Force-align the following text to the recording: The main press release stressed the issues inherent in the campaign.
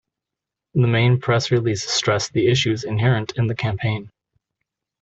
The 0.73 0.87
main 0.87 1.19
press 1.19 1.51
release 1.51 1.83
stressed 1.87 2.33
the 2.33 2.47
issues 2.47 2.83
inherent 2.83 3.33
in 3.37 3.45
the 3.45 3.53
campaign. 3.53 4.09